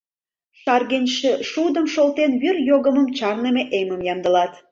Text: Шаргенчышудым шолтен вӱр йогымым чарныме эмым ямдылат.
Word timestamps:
Шаргенчышудым 0.61 1.85
шолтен 1.93 2.31
вӱр 2.41 2.55
йогымым 2.69 3.07
чарныме 3.17 3.63
эмым 3.79 4.01
ямдылат. 4.13 4.51